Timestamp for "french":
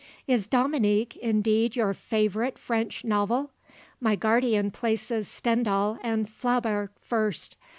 2.57-3.05